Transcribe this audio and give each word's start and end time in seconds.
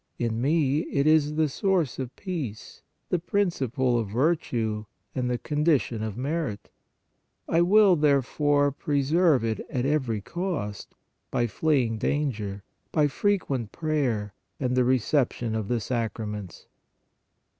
In 0.17 0.41
me 0.41 0.79
it 0.85 1.05
is 1.05 1.35
the 1.35 1.47
source 1.47 1.99
of 1.99 2.15
peace, 2.15 2.81
the 3.09 3.19
principle 3.19 3.99
of 3.99 4.09
virtue, 4.09 4.85
and 5.13 5.29
the 5.29 5.37
condition 5.37 6.01
of 6.01 6.17
merit. 6.17 6.71
I 7.47 7.61
will, 7.61 7.95
therefore, 7.95 8.71
preserve 8.71 9.43
it 9.43 9.59
at 9.69 9.85
every 9.85 10.19
cost 10.19 10.95
by 11.29 11.45
fleeing 11.45 11.99
danger, 11.99 12.63
by 12.91 13.09
frequent 13.09 13.71
prayer 13.71 14.33
and 14.59 14.75
the 14.75 14.85
reception 14.85 15.53
of 15.53 15.67
the 15.67 15.79
sacraments. 15.79 16.65